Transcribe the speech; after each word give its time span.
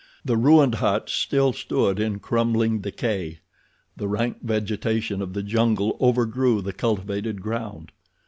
The 0.25 0.35
ruined 0.35 0.73
huts 0.81 1.13
still 1.13 1.53
stood 1.53 1.99
in 1.99 2.17
crumbling 2.17 2.79
decay. 2.81 3.37
The 3.95 4.07
rank 4.07 4.37
vegetation 4.41 5.21
of 5.21 5.33
the 5.33 5.43
jungle 5.43 5.95
overgrew 6.01 6.63
the 6.63 6.73
cultivated 6.73 7.39
ground. 7.43 7.91